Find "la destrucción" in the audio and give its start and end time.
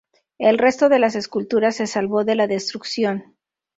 2.33-3.35